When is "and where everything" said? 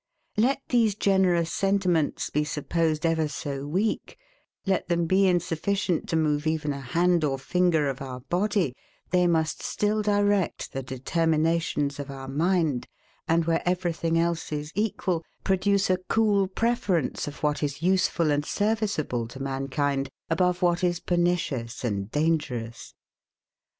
13.27-14.17